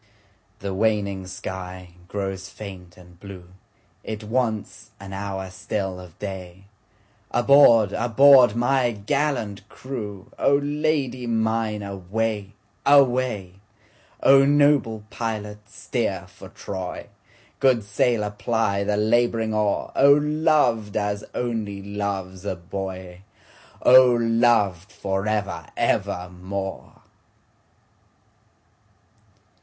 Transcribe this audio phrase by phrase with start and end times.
[0.61, 3.49] The waning sky grows faint and blue,
[4.03, 6.63] It wants an hour still of day,
[7.29, 7.93] Aboard!
[7.93, 8.55] aboard!
[8.55, 12.53] my gallant crew,O Lady mine away!
[12.83, 17.05] away!O noble pilot steer for Troy,
[17.59, 25.67] Good sailor ply the labouring oar,O loved as only loves a boy!O loved for ever
[25.77, 27.03] evermore!